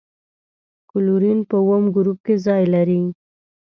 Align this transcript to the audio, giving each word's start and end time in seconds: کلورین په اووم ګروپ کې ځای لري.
کلورین 0.91 1.39
په 1.49 1.55
اووم 1.61 1.83
ګروپ 1.95 2.19
کې 2.25 2.35
ځای 2.45 2.63
لري. 2.73 3.01